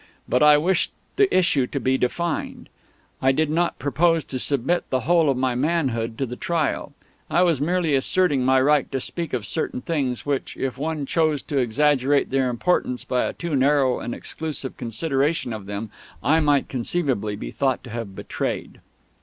[0.27, 2.69] But I wished the issue to be defined.
[3.21, 6.93] I did not propose to submit the whole of my manhood to the trial.
[7.29, 11.43] I was merely asserting my right to speak of certain things which, if one chose
[11.43, 15.91] to exaggerate their importance by a too narrow and exclusive consideration of them,
[16.23, 18.79] I might conceivably be thought to have betrayed.